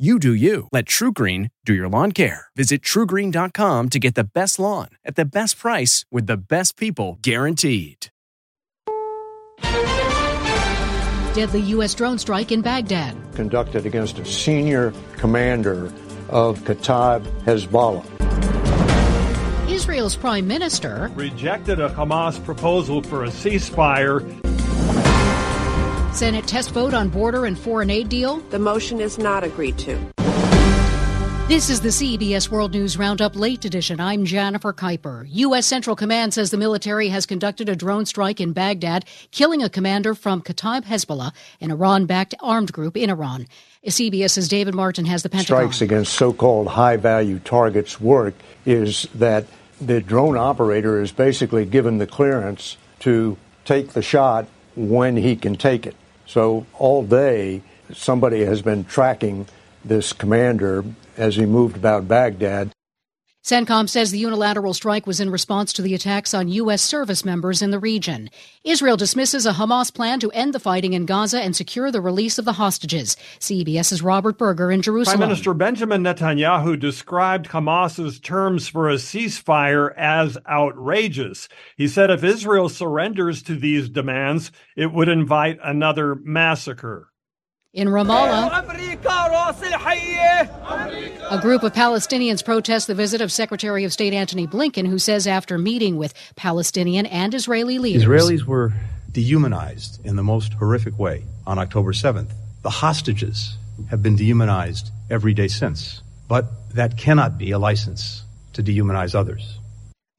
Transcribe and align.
You 0.00 0.18
do 0.18 0.32
you. 0.32 0.66
Let 0.72 0.86
TruGreen 0.86 1.50
do 1.66 1.74
your 1.74 1.86
lawn 1.86 2.12
care. 2.12 2.46
Visit 2.56 2.80
trugreen.com 2.80 3.88
to 3.90 3.98
get 3.98 4.14
the 4.14 4.24
best 4.24 4.58
lawn 4.58 4.88
at 5.04 5.14
the 5.14 5.26
best 5.26 5.58
price 5.58 6.06
with 6.10 6.26
the 6.26 6.38
best 6.38 6.78
people 6.78 7.18
guaranteed. 7.20 8.06
Deadly 11.34 11.60
U.S. 11.72 11.92
drone 11.92 12.16
strike 12.18 12.50
in 12.50 12.62
Baghdad. 12.62 13.14
Conducted 13.34 13.84
against 13.84 14.18
a 14.18 14.24
senior 14.24 14.94
commander 15.18 15.92
of 16.30 16.60
Kataib 16.60 17.22
Hezbollah. 17.42 18.06
Israel's 19.70 20.16
prime 20.16 20.48
minister 20.48 21.10
rejected 21.14 21.78
a 21.78 21.90
Hamas 21.90 22.42
proposal 22.42 23.02
for 23.02 23.24
a 23.24 23.28
ceasefire. 23.28 24.39
Senate 26.12 26.46
test 26.46 26.72
vote 26.72 26.92
on 26.92 27.08
border 27.08 27.46
and 27.46 27.58
foreign 27.58 27.88
aid 27.88 28.08
deal. 28.08 28.38
The 28.50 28.58
motion 28.58 29.00
is 29.00 29.16
not 29.16 29.44
agreed 29.44 29.78
to. 29.78 29.98
This 31.50 31.68
is 31.68 31.80
the 31.80 31.88
CBS 31.88 32.48
World 32.48 32.72
News 32.72 32.96
Roundup 32.96 33.34
Late 33.34 33.64
Edition. 33.64 33.98
I'm 33.98 34.24
Jennifer 34.24 34.72
Keiper. 34.72 35.26
U.S. 35.28 35.66
Central 35.66 35.96
Command 35.96 36.32
says 36.32 36.52
the 36.52 36.56
military 36.56 37.08
has 37.08 37.26
conducted 37.26 37.68
a 37.68 37.74
drone 37.74 38.06
strike 38.06 38.40
in 38.40 38.52
Baghdad, 38.52 39.04
killing 39.32 39.60
a 39.60 39.68
commander 39.68 40.14
from 40.14 40.42
Kataib 40.42 40.84
Hezbollah, 40.84 41.32
an 41.60 41.72
Iran 41.72 42.06
backed 42.06 42.36
armed 42.38 42.72
group 42.72 42.96
in 42.96 43.10
Iraq. 43.10 43.42
CBS's 43.84 44.46
David 44.46 44.74
Martin 44.74 45.06
has 45.06 45.24
the 45.24 45.28
Pentagon. 45.28 45.56
Strikes 45.56 45.80
against 45.80 46.12
so 46.14 46.32
called 46.32 46.68
high 46.68 46.96
value 46.96 47.40
targets 47.40 48.00
work 48.00 48.34
is 48.64 49.08
that 49.14 49.46
the 49.80 50.00
drone 50.00 50.36
operator 50.36 51.00
is 51.00 51.10
basically 51.10 51.64
given 51.64 51.98
the 51.98 52.06
clearance 52.06 52.76
to 53.00 53.36
take 53.64 53.88
the 53.88 54.02
shot 54.02 54.46
when 54.88 55.16
he 55.16 55.36
can 55.36 55.56
take 55.56 55.86
it. 55.86 55.96
So 56.26 56.66
all 56.78 57.02
day, 57.02 57.62
somebody 57.92 58.44
has 58.44 58.62
been 58.62 58.84
tracking 58.84 59.46
this 59.84 60.12
commander 60.12 60.84
as 61.16 61.36
he 61.36 61.46
moved 61.46 61.76
about 61.76 62.08
Baghdad. 62.08 62.70
CENTCOM 63.42 63.88
says 63.88 64.10
the 64.10 64.18
unilateral 64.18 64.74
strike 64.74 65.06
was 65.06 65.18
in 65.18 65.30
response 65.30 65.72
to 65.72 65.80
the 65.80 65.94
attacks 65.94 66.34
on 66.34 66.48
U.S. 66.48 66.82
service 66.82 67.24
members 67.24 67.62
in 67.62 67.70
the 67.70 67.78
region. 67.78 68.28
Israel 68.64 68.98
dismisses 68.98 69.46
a 69.46 69.52
Hamas 69.52 69.92
plan 69.92 70.20
to 70.20 70.30
end 70.32 70.52
the 70.52 70.60
fighting 70.60 70.92
in 70.92 71.06
Gaza 71.06 71.40
and 71.40 71.56
secure 71.56 71.90
the 71.90 72.02
release 72.02 72.38
of 72.38 72.44
the 72.44 72.52
hostages. 72.52 73.16
CBS's 73.38 74.02
Robert 74.02 74.36
Berger 74.36 74.70
in 74.70 74.82
Jerusalem. 74.82 75.20
Prime 75.20 75.28
Minister 75.30 75.54
Benjamin 75.54 76.02
Netanyahu 76.02 76.78
described 76.78 77.48
Hamas's 77.48 78.20
terms 78.20 78.68
for 78.68 78.90
a 78.90 78.96
ceasefire 78.96 79.96
as 79.96 80.36
outrageous. 80.46 81.48
He 81.76 81.88
said 81.88 82.10
if 82.10 82.22
Israel 82.22 82.68
surrenders 82.68 83.42
to 83.44 83.54
these 83.54 83.88
demands, 83.88 84.52
it 84.76 84.92
would 84.92 85.08
invite 85.08 85.58
another 85.64 86.14
massacre. 86.14 87.09
In 87.72 87.86
Ramallah, 87.86 88.50
a 91.30 91.40
group 91.40 91.62
of 91.62 91.72
Palestinians 91.72 92.44
protest 92.44 92.88
the 92.88 92.96
visit 92.96 93.20
of 93.20 93.30
Secretary 93.30 93.84
of 93.84 93.92
State 93.92 94.12
Antony 94.12 94.48
Blinken, 94.48 94.88
who 94.88 94.98
says 94.98 95.28
after 95.28 95.56
meeting 95.56 95.96
with 95.96 96.12
Palestinian 96.34 97.06
and 97.06 97.32
Israeli 97.32 97.78
leaders. 97.78 98.02
Israelis 98.02 98.42
were 98.42 98.72
dehumanized 99.12 100.04
in 100.04 100.16
the 100.16 100.24
most 100.24 100.54
horrific 100.54 100.98
way 100.98 101.22
on 101.46 101.60
October 101.60 101.92
7th. 101.92 102.32
The 102.62 102.70
hostages 102.70 103.56
have 103.88 104.02
been 104.02 104.16
dehumanized 104.16 104.90
every 105.08 105.32
day 105.32 105.46
since. 105.46 106.02
But 106.26 106.46
that 106.74 106.98
cannot 106.98 107.38
be 107.38 107.52
a 107.52 107.58
license 107.60 108.24
to 108.54 108.64
dehumanize 108.64 109.14
others. 109.14 109.60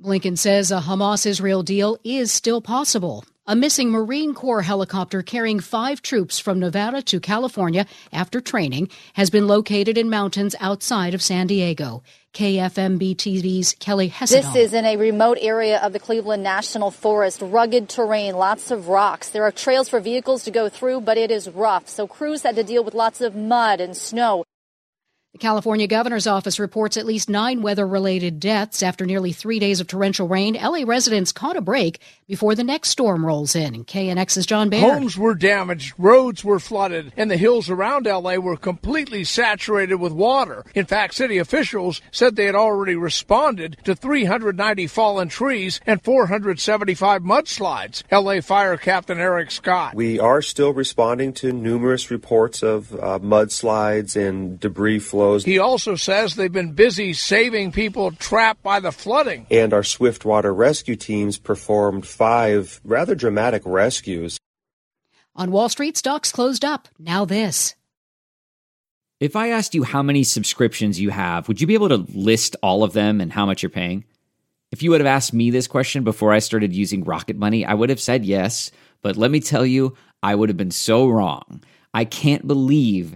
Blinken 0.01 0.37
says 0.37 0.71
a 0.71 0.79
Hamas 0.79 1.25
Israel 1.25 1.63
deal 1.63 1.97
is 2.05 2.31
still 2.31 2.61
possible. 2.61 3.25
A 3.47 3.55
missing 3.55 3.89
Marine 3.89 4.35
Corps 4.35 4.61
helicopter 4.61 5.23
carrying 5.23 5.59
five 5.59 6.03
troops 6.03 6.37
from 6.37 6.59
Nevada 6.59 7.01
to 7.01 7.19
California 7.19 7.87
after 8.13 8.39
training 8.39 8.89
has 9.13 9.31
been 9.31 9.47
located 9.47 9.97
in 9.97 10.11
mountains 10.11 10.55
outside 10.59 11.15
of 11.15 11.23
San 11.23 11.47
Diego. 11.47 12.03
KFMB 12.35 13.15
TV's 13.15 13.75
Kelly 13.79 14.11
Hessedal. 14.11 14.53
This 14.53 14.55
is 14.55 14.73
in 14.73 14.85
a 14.85 14.95
remote 14.95 15.39
area 15.41 15.79
of 15.81 15.91
the 15.91 15.97
Cleveland 15.97 16.43
National 16.43 16.91
Forest. 16.91 17.41
Rugged 17.41 17.89
terrain, 17.89 18.35
lots 18.35 18.69
of 18.69 18.89
rocks. 18.89 19.29
There 19.31 19.43
are 19.43 19.51
trails 19.51 19.89
for 19.89 19.99
vehicles 19.99 20.43
to 20.43 20.51
go 20.51 20.69
through, 20.69 21.01
but 21.01 21.17
it 21.17 21.31
is 21.31 21.49
rough. 21.49 21.89
So 21.89 22.05
crews 22.05 22.43
had 22.43 22.55
to 22.57 22.63
deal 22.63 22.83
with 22.83 22.93
lots 22.93 23.21
of 23.21 23.35
mud 23.35 23.81
and 23.81 23.97
snow. 23.97 24.45
The 25.33 25.37
California 25.37 25.87
governor's 25.87 26.27
office 26.27 26.59
reports 26.59 26.97
at 26.97 27.05
least 27.05 27.29
nine 27.29 27.61
weather 27.61 27.87
related 27.87 28.37
deaths 28.41 28.83
after 28.83 29.05
nearly 29.05 29.31
three 29.31 29.59
days 29.59 29.79
of 29.79 29.87
torrential 29.87 30.27
rain. 30.27 30.55
LA 30.55 30.83
residents 30.85 31.31
caught 31.31 31.55
a 31.55 31.61
break 31.61 32.01
before 32.27 32.53
the 32.53 32.65
next 32.65 32.89
storm 32.89 33.25
rolls 33.25 33.55
in. 33.55 33.85
KNX's 33.85 34.45
John 34.45 34.69
Baird. 34.69 34.83
Homes 34.83 35.17
were 35.17 35.33
damaged, 35.33 35.93
roads 35.97 36.43
were 36.43 36.59
flooded, 36.59 37.13
and 37.15 37.31
the 37.31 37.37
hills 37.37 37.69
around 37.69 38.07
LA 38.07 38.35
were 38.35 38.57
completely 38.57 39.23
saturated 39.23 39.95
with 39.95 40.11
water. 40.11 40.65
In 40.75 40.85
fact, 40.85 41.13
city 41.13 41.37
officials 41.37 42.01
said 42.11 42.35
they 42.35 42.45
had 42.45 42.53
already 42.53 42.97
responded 42.97 43.77
to 43.85 43.95
390 43.95 44.87
fallen 44.87 45.29
trees 45.29 45.79
and 45.85 46.03
475 46.03 47.21
mudslides. 47.21 48.03
LA 48.11 48.41
Fire 48.41 48.75
Captain 48.75 49.17
Eric 49.17 49.49
Scott. 49.49 49.95
We 49.95 50.19
are 50.19 50.41
still 50.41 50.73
responding 50.73 51.31
to 51.35 51.53
numerous 51.53 52.11
reports 52.11 52.61
of 52.61 52.93
uh, 52.95 53.19
mudslides 53.19 54.17
and 54.17 54.59
debris 54.59 54.99
flow 54.99 55.20
flows. 55.21 55.45
He 55.45 55.59
also 55.59 55.95
says 55.95 56.35
they've 56.35 56.51
been 56.51 56.73
busy 56.73 57.13
saving 57.13 57.71
people 57.71 58.11
trapped 58.11 58.63
by 58.63 58.79
the 58.79 58.91
flooding. 58.91 59.45
And 59.51 59.73
our 59.73 59.83
swiftwater 59.83 60.53
rescue 60.53 60.95
teams 60.95 61.37
performed 61.37 62.07
five 62.07 62.81
rather 62.83 63.13
dramatic 63.13 63.61
rescues. 63.65 64.39
On 65.35 65.51
Wall 65.51 65.69
Street, 65.69 65.95
stocks 65.95 66.31
closed 66.31 66.65
up. 66.65 66.87
Now 66.97 67.25
this. 67.25 67.75
If 69.19 69.35
I 69.35 69.49
asked 69.49 69.75
you 69.75 69.83
how 69.83 70.01
many 70.01 70.23
subscriptions 70.23 70.99
you 70.99 71.11
have, 71.11 71.47
would 71.47 71.61
you 71.61 71.67
be 71.67 71.75
able 71.75 71.89
to 71.89 72.05
list 72.15 72.55
all 72.63 72.83
of 72.83 72.93
them 72.93 73.21
and 73.21 73.31
how 73.31 73.45
much 73.45 73.61
you're 73.61 73.69
paying? 73.69 74.03
If 74.71 74.81
you 74.81 74.89
would 74.89 75.01
have 75.01 75.07
asked 75.07 75.33
me 75.33 75.51
this 75.51 75.67
question 75.67 76.03
before 76.03 76.33
I 76.33 76.39
started 76.39 76.73
using 76.73 77.03
Rocket 77.03 77.37
Money, 77.37 77.63
I 77.63 77.75
would 77.75 77.89
have 77.89 78.01
said 78.01 78.25
yes. 78.25 78.71
But 79.03 79.17
let 79.17 79.29
me 79.29 79.39
tell 79.39 79.65
you, 79.65 79.95
I 80.23 80.33
would 80.33 80.49
have 80.49 80.57
been 80.57 80.71
so 80.71 81.07
wrong. 81.07 81.61
I 81.93 82.05
can't 82.05 82.47
believe 82.47 83.15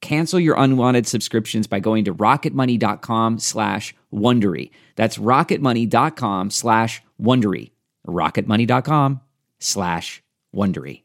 Cancel 0.00 0.40
your 0.40 0.56
unwanted 0.58 1.06
subscriptions 1.06 1.66
by 1.66 1.80
going 1.80 2.04
to 2.04 2.14
rocketmoney.com 2.14 3.38
slash 3.38 3.94
Wondery. 4.12 4.70
That's 4.94 5.18
rocketmoney.com 5.18 6.50
slash 6.50 7.02
Wondery. 7.20 7.72
rocketmoney.com 8.06 9.20
slash 9.58 10.22
Wondery. 10.54 11.02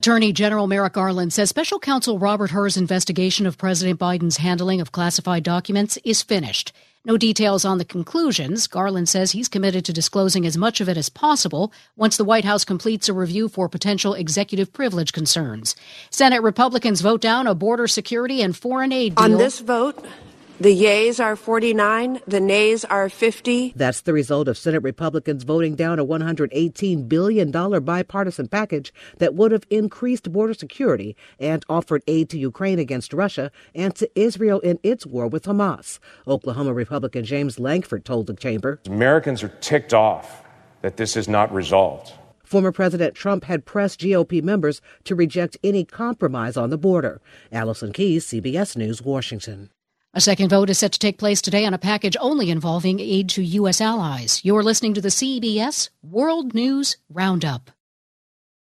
Attorney 0.00 0.32
General 0.32 0.68
Merrick 0.68 0.92
Garland 0.92 1.32
says 1.32 1.48
special 1.48 1.80
counsel 1.80 2.20
Robert 2.20 2.52
Hur's 2.52 2.76
investigation 2.76 3.46
of 3.46 3.58
President 3.58 3.98
Biden's 3.98 4.36
handling 4.36 4.80
of 4.80 4.92
classified 4.92 5.42
documents 5.42 5.98
is 6.04 6.22
finished. 6.22 6.72
No 7.08 7.16
details 7.16 7.64
on 7.64 7.78
the 7.78 7.86
conclusions. 7.86 8.66
Garland 8.66 9.08
says 9.08 9.32
he's 9.32 9.48
committed 9.48 9.82
to 9.86 9.94
disclosing 9.94 10.44
as 10.44 10.58
much 10.58 10.82
of 10.82 10.90
it 10.90 10.98
as 10.98 11.08
possible 11.08 11.72
once 11.96 12.18
the 12.18 12.24
White 12.24 12.44
House 12.44 12.66
completes 12.66 13.08
a 13.08 13.14
review 13.14 13.48
for 13.48 13.66
potential 13.66 14.12
executive 14.12 14.74
privilege 14.74 15.14
concerns. 15.14 15.74
Senate 16.10 16.42
Republicans 16.42 17.00
vote 17.00 17.22
down 17.22 17.46
a 17.46 17.54
border 17.54 17.88
security 17.88 18.42
and 18.42 18.54
foreign 18.54 18.92
aid 18.92 19.14
deal. 19.14 19.24
On 19.24 19.38
this 19.38 19.60
vote, 19.60 20.04
The 20.60 20.72
yeas 20.72 21.20
are 21.20 21.36
49, 21.36 22.20
the 22.26 22.40
nays 22.40 22.84
are 22.84 23.08
50. 23.08 23.74
That's 23.76 24.00
the 24.00 24.12
result 24.12 24.48
of 24.48 24.58
Senate 24.58 24.82
Republicans 24.82 25.44
voting 25.44 25.76
down 25.76 26.00
a 26.00 26.04
$118 26.04 27.08
billion 27.08 27.52
bipartisan 27.52 28.48
package 28.48 28.92
that 29.18 29.36
would 29.36 29.52
have 29.52 29.62
increased 29.70 30.32
border 30.32 30.54
security 30.54 31.16
and 31.38 31.64
offered 31.68 32.02
aid 32.08 32.28
to 32.30 32.38
Ukraine 32.40 32.80
against 32.80 33.12
Russia 33.12 33.52
and 33.72 33.94
to 33.94 34.10
Israel 34.16 34.58
in 34.58 34.80
its 34.82 35.06
war 35.06 35.28
with 35.28 35.44
Hamas. 35.44 36.00
Oklahoma 36.26 36.74
Republican 36.74 37.24
James 37.24 37.60
Lankford 37.60 38.04
told 38.04 38.26
the 38.26 38.34
chamber 38.34 38.80
Americans 38.86 39.44
are 39.44 39.54
ticked 39.60 39.94
off 39.94 40.42
that 40.82 40.96
this 40.96 41.16
is 41.16 41.28
not 41.28 41.54
resolved. 41.54 42.14
Former 42.42 42.72
President 42.72 43.14
Trump 43.14 43.44
had 43.44 43.64
pressed 43.64 44.00
GOP 44.00 44.42
members 44.42 44.80
to 45.04 45.14
reject 45.14 45.56
any 45.62 45.84
compromise 45.84 46.56
on 46.56 46.70
the 46.70 46.78
border. 46.78 47.20
Allison 47.52 47.92
Keyes, 47.92 48.26
CBS 48.26 48.76
News, 48.76 49.00
Washington. 49.00 49.70
A 50.14 50.22
second 50.22 50.48
vote 50.48 50.70
is 50.70 50.78
set 50.78 50.92
to 50.92 50.98
take 50.98 51.18
place 51.18 51.42
today 51.42 51.66
on 51.66 51.74
a 51.74 51.78
package 51.78 52.16
only 52.18 52.48
involving 52.48 52.98
aid 52.98 53.28
to 53.30 53.42
U.S. 53.42 53.78
allies. 53.78 54.40
You're 54.42 54.62
listening 54.62 54.94
to 54.94 55.02
the 55.02 55.10
CBS 55.10 55.90
World 56.02 56.54
News 56.54 56.96
Roundup. 57.10 57.70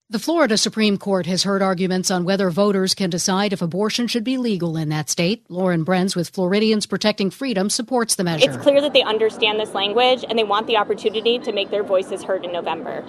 The 0.10 0.18
Florida 0.18 0.58
Supreme 0.58 0.98
Court 0.98 1.28
has 1.28 1.44
heard 1.44 1.62
arguments 1.62 2.10
on 2.10 2.26
whether 2.26 2.50
voters 2.50 2.96
can 2.96 3.12
decide 3.12 3.54
if 3.54 3.62
abortion 3.62 4.08
should 4.08 4.24
be 4.24 4.38
legal 4.38 4.76
in 4.76 4.90
that 4.90 5.08
state. 5.08 5.46
Lauren 5.48 5.86
Brenz 5.86 6.16
with 6.16 6.30
Floridians 6.30 6.88
Protecting 6.88 7.30
Freedom 7.30 7.70
supports 7.70 8.16
the 8.16 8.24
measure. 8.24 8.50
It's 8.50 8.64
clear 8.64 8.82
that 8.82 8.94
they 8.94 9.04
understand 9.04 9.60
this 9.60 9.76
language 9.76 10.26
and 10.28 10.40
they 10.40 10.44
want 10.44 10.66
the 10.66 10.78
opportunity 10.78 11.38
to 11.38 11.52
make 11.52 11.70
their 11.70 11.84
voices 11.84 12.24
heard 12.24 12.44
in 12.44 12.54
November. 12.54 13.06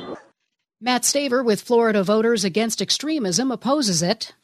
Matt 0.78 1.02
Staver 1.02 1.42
with 1.42 1.62
Florida 1.62 2.04
Voters 2.04 2.44
Against 2.44 2.82
Extremism 2.82 3.50
opposes 3.50 4.02
it. 4.02 4.34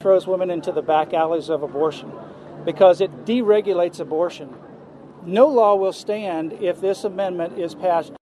Throws 0.00 0.26
women 0.26 0.50
into 0.50 0.72
the 0.72 0.82
back 0.82 1.12
alleys 1.12 1.50
of 1.50 1.62
abortion 1.62 2.10
because 2.64 3.00
it 3.00 3.24
deregulates 3.24 4.00
abortion. 4.00 4.54
No 5.24 5.46
law 5.46 5.74
will 5.74 5.92
stand 5.92 6.54
if 6.54 6.80
this 6.80 7.04
amendment 7.04 7.58
is 7.58 7.74
passed. 7.74 8.12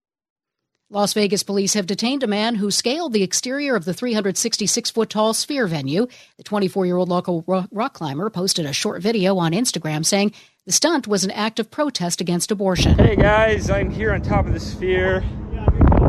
Las 0.89 1.15
Vegas 1.15 1.43
police 1.43 1.75
have 1.75 1.87
detained 1.87 2.23
a 2.23 2.29
man 2.29 2.55
who 2.55 2.71
scaled 2.71 3.13
the 3.13 3.25
exterior 3.25 3.75
of 3.75 3.85
the 3.85 3.93
366 3.93 4.91
foot 4.91 5.11
tall 5.11 5.35
sphere 5.35 5.67
venue. 5.67 6.07
The 6.37 6.45
24 6.45 6.87
year 6.87 6.97
old 6.97 7.09
local 7.09 7.45
rock 7.73 7.95
climber 7.95 8.31
posted 8.31 8.67
a 8.67 8.73
short 8.73 9.03
video 9.03 9.37
on 9.37 9.51
Instagram 9.51 10.07
saying 10.07 10.33
the 10.65 10.71
stunt 10.71 11.09
was 11.09 11.25
an 11.25 11.33
act 11.33 11.59
of 11.59 11.73
protest 11.73 12.21
against 12.21 12.53
abortion. 12.53 12.97
Hey 12.97 13.17
guys, 13.17 13.69
I'm 13.69 13.91
here 13.91 14.15
on 14.15 14.23
top 14.23 14.47
of 14.47 14.53
the 14.53 14.61
sphere. 14.61 15.25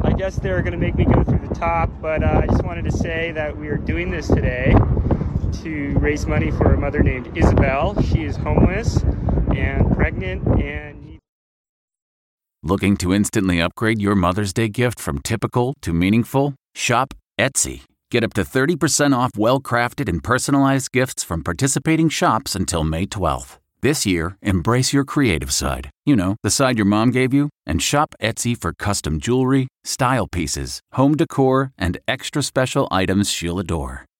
I 0.04 0.14
guess 0.14 0.36
they're 0.36 0.62
going 0.62 0.74
to 0.74 0.78
make 0.78 0.96
me 0.96 1.06
go 1.06 1.24
through 1.24 1.48
the 1.48 1.56
top, 1.56 1.90
but 2.00 2.24
uh, 2.24 2.42
I 2.44 2.46
just 2.46 2.64
wanted 2.64 2.86
to 2.86 2.92
say 2.92 3.32
that 3.32 3.58
we 3.58 3.70
are 3.70 3.78
doing 3.78 4.12
this 4.12 4.28
today 4.28 4.76
to 5.54 5.98
raise 6.00 6.26
money 6.26 6.52
for 6.52 6.74
a 6.74 6.78
mother 6.78 7.04
named 7.04 7.36
Isabel. 7.38 8.02
She 8.02 8.24
is 8.24 8.36
homeless 8.38 9.04
and 9.56 9.92
pregnant 9.96 10.46
and. 10.62 11.20
Looking 12.64 12.98
to 12.98 13.14
instantly 13.14 13.62
upgrade 13.62 14.02
your 14.02 14.16
Mother's 14.16 14.52
Day 14.52 14.68
gift 14.68 15.00
from 15.00 15.20
typical 15.20 15.74
to 15.82 15.94
meaningful? 15.94 16.56
Shop 16.76 17.14
Etsy. 17.40 17.84
Get 18.10 18.24
up 18.24 18.34
to 18.34 18.42
30% 18.42 19.16
off 19.16 19.32
well 19.38 19.60
crafted 19.60 20.10
and 20.10 20.24
personalized 20.24 20.92
gifts 20.92 21.24
from 21.24 21.44
participating 21.44 22.10
shops 22.10 22.56
until 22.56 22.84
May 22.84 23.06
12th. 23.06 23.58
This 23.82 24.06
year, 24.06 24.38
embrace 24.42 24.92
your 24.92 25.06
creative 25.06 25.54
side. 25.54 25.92
You 26.06 26.16
know, 26.16 26.36
the 26.42 26.50
side 26.50 26.78
your 26.78 26.86
mom 26.86 27.12
gave 27.12 27.34
you, 27.34 27.50
and 27.66 27.82
shop 27.82 28.16
Etsy 28.20 28.60
for 28.60 28.74
custom 28.74 29.20
jewelry, 29.20 29.68
style 29.84 30.28
pieces, 30.28 30.82
home 30.94 31.16
decor, 31.16 31.72
and 31.78 32.00
extra 32.08 32.42
special 32.42 32.88
items 32.90 33.30
she'll 33.30 33.60
adore. 33.60 34.06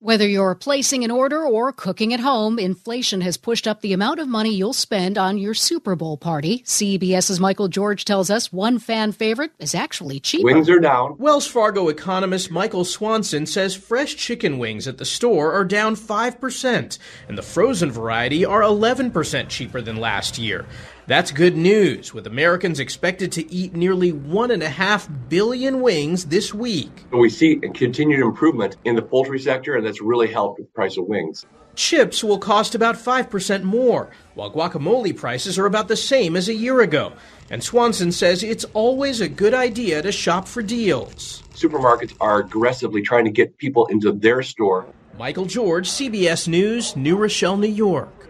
Whether 0.00 0.28
you're 0.28 0.54
placing 0.54 1.04
an 1.04 1.10
order 1.10 1.42
or 1.42 1.72
cooking 1.72 2.12
at 2.12 2.20
home, 2.20 2.58
inflation 2.58 3.22
has 3.22 3.38
pushed 3.38 3.66
up 3.66 3.80
the 3.80 3.94
amount 3.94 4.20
of 4.20 4.28
money 4.28 4.54
you'll 4.54 4.74
spend 4.74 5.16
on 5.16 5.38
your 5.38 5.54
Super 5.54 5.96
Bowl 5.96 6.18
party. 6.18 6.62
CBS's 6.66 7.40
Michael 7.40 7.68
George 7.68 8.04
tells 8.04 8.28
us 8.28 8.52
one 8.52 8.78
fan 8.78 9.10
favorite 9.12 9.52
is 9.58 9.74
actually 9.74 10.20
cheaper. 10.20 10.44
Wings 10.44 10.68
are 10.68 10.80
down. 10.80 11.16
Wells 11.16 11.46
Fargo 11.46 11.88
economist 11.88 12.50
Michael 12.50 12.84
Swanson 12.84 13.46
says 13.46 13.74
fresh 13.74 14.16
chicken 14.16 14.58
wings 14.58 14.86
at 14.86 14.98
the 14.98 15.06
store 15.06 15.54
are 15.54 15.64
down 15.64 15.96
5%, 15.96 16.98
and 17.28 17.38
the 17.38 17.42
frozen 17.42 17.90
variety 17.90 18.44
are 18.44 18.60
11% 18.60 19.48
cheaper 19.48 19.80
than 19.80 19.96
last 19.96 20.36
year. 20.36 20.66
That's 21.08 21.30
good 21.30 21.56
news, 21.56 22.12
with 22.12 22.26
Americans 22.26 22.80
expected 22.80 23.30
to 23.32 23.52
eat 23.52 23.76
nearly 23.76 24.10
one 24.10 24.50
and 24.50 24.60
a 24.60 24.68
half 24.68 25.08
billion 25.28 25.80
wings 25.80 26.24
this 26.24 26.52
week. 26.52 27.04
We 27.12 27.30
see 27.30 27.60
a 27.62 27.68
continued 27.68 28.18
improvement 28.18 28.76
in 28.84 28.96
the 28.96 29.02
poultry 29.02 29.38
sector, 29.38 29.76
and 29.76 29.86
that's 29.86 30.00
really 30.00 30.32
helped 30.32 30.58
with 30.58 30.66
the 30.66 30.72
price 30.72 30.96
of 30.96 31.04
wings. 31.04 31.46
Chips 31.76 32.24
will 32.24 32.38
cost 32.38 32.74
about 32.74 32.96
5% 32.96 33.62
more, 33.62 34.10
while 34.34 34.50
guacamole 34.50 35.16
prices 35.16 35.60
are 35.60 35.66
about 35.66 35.86
the 35.86 35.96
same 35.96 36.34
as 36.34 36.48
a 36.48 36.54
year 36.54 36.80
ago. 36.80 37.12
And 37.50 37.62
Swanson 37.62 38.10
says 38.10 38.42
it's 38.42 38.64
always 38.74 39.20
a 39.20 39.28
good 39.28 39.54
idea 39.54 40.02
to 40.02 40.10
shop 40.10 40.48
for 40.48 40.60
deals. 40.60 41.44
Supermarkets 41.54 42.16
are 42.20 42.40
aggressively 42.40 43.02
trying 43.02 43.26
to 43.26 43.30
get 43.30 43.58
people 43.58 43.86
into 43.86 44.10
their 44.10 44.42
store. 44.42 44.86
Michael 45.16 45.46
George, 45.46 45.88
CBS 45.88 46.48
News, 46.48 46.96
New 46.96 47.16
Rochelle, 47.16 47.56
New 47.56 47.68
York. 47.68 48.25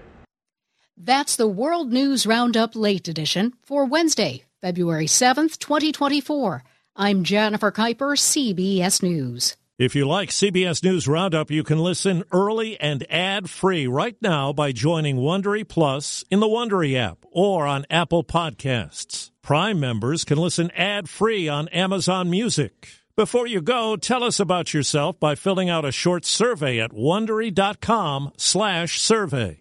That's 0.99 1.37
the 1.37 1.47
World 1.47 1.93
News 1.93 2.27
Roundup 2.27 2.75
Late 2.75 3.07
Edition 3.07 3.53
for 3.63 3.85
Wednesday, 3.85 4.45
February 4.63 5.05
7th, 5.05 5.59
2024. 5.59 6.65
I'm 6.97 7.23
Jennifer 7.23 7.71
Keiper, 7.71 8.17
CBS 8.17 9.03
News. 9.03 9.59
If 9.79 9.95
you 9.95 10.09
like 10.09 10.31
CBS 10.31 10.83
News 10.83 11.07
Roundup, 11.07 11.51
you 11.51 11.65
can 11.65 11.81
listen 11.81 12.25
early 12.33 12.81
and 12.81 13.05
ad-free 13.13 13.87
right 13.87 14.17
now 14.23 14.55
by 14.55 14.73
joining 14.73 15.19
Wondery 15.19 15.69
Plus 15.69 16.25
in 16.31 16.41
the 16.41 16.47
Wondery 16.47 16.97
app 16.97 17.19
or 17.31 17.67
on 17.67 17.85
Apple 17.91 18.25
Podcasts. 18.25 19.33
Prime 19.43 19.79
members 19.79 20.25
can 20.25 20.39
listen 20.39 20.71
ad-free 20.71 21.47
on 21.47 21.69
Amazon 21.69 22.31
Music. 22.31 22.89
Before 23.17 23.47
you 23.47 23.61
go, 23.61 23.97
tell 23.97 24.25
us 24.25 24.41
about 24.41 24.73
yourself 24.73 25.21
by 25.21 25.35
filling 25.35 25.69
out 25.69 25.85
a 25.85 25.93
short 25.93 26.25
survey 26.25 26.81
at 26.81 26.93
wondery.com/survey. 26.93 29.61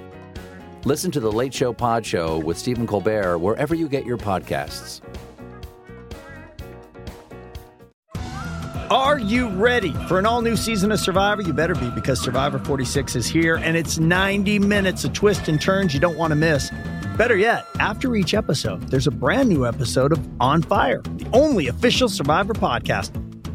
Listen 0.83 1.11
to 1.11 1.19
the 1.19 1.31
Late 1.31 1.53
Show 1.53 1.73
Pod 1.73 2.05
Show 2.05 2.39
with 2.39 2.57
Stephen 2.57 2.87
Colbert 2.87 3.37
wherever 3.37 3.75
you 3.75 3.87
get 3.87 4.03
your 4.03 4.17
podcasts. 4.17 5.01
Are 8.89 9.19
you 9.19 9.47
ready 9.47 9.93
for 10.07 10.19
an 10.19 10.25
all 10.25 10.41
new 10.41 10.57
season 10.57 10.91
of 10.91 10.99
Survivor? 10.99 11.43
You 11.43 11.53
better 11.53 11.75
be 11.75 11.89
because 11.91 12.19
Survivor 12.19 12.59
46 12.59 13.15
is 13.15 13.27
here 13.27 13.55
and 13.55 13.77
it's 13.77 13.99
90 13.99 14.59
minutes 14.59 15.05
of 15.05 15.13
twists 15.13 15.47
and 15.47 15.61
turns 15.61 15.93
you 15.93 15.99
don't 15.99 16.17
want 16.17 16.31
to 16.31 16.35
miss. 16.35 16.71
Better 17.15 17.37
yet, 17.37 17.65
after 17.79 18.15
each 18.15 18.33
episode, 18.33 18.81
there's 18.89 19.07
a 19.07 19.11
brand 19.11 19.49
new 19.49 19.65
episode 19.67 20.11
of 20.11 20.27
On 20.41 20.61
Fire, 20.61 21.01
the 21.17 21.27
only 21.31 21.67
official 21.67 22.09
Survivor 22.09 22.53
podcast. 22.53 23.11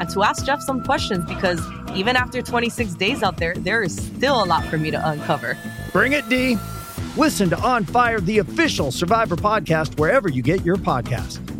and 0.00 0.08
to 0.10 0.22
ask 0.22 0.44
Jeff 0.44 0.60
some 0.60 0.82
questions 0.82 1.24
because 1.26 1.60
even 1.94 2.16
after 2.16 2.42
26 2.42 2.94
days 2.94 3.22
out 3.22 3.36
there, 3.36 3.54
there 3.54 3.82
is 3.82 3.94
still 3.96 4.42
a 4.42 4.46
lot 4.46 4.64
for 4.66 4.78
me 4.78 4.90
to 4.90 5.08
uncover. 5.08 5.56
Bring 5.92 6.12
it, 6.12 6.28
D. 6.28 6.56
Listen 7.16 7.48
to 7.50 7.58
On 7.60 7.84
Fire, 7.84 8.20
the 8.20 8.38
official 8.38 8.90
Survivor 8.90 9.36
podcast, 9.36 9.98
wherever 9.98 10.28
you 10.28 10.42
get 10.42 10.64
your 10.64 10.76
podcast. 10.76 11.53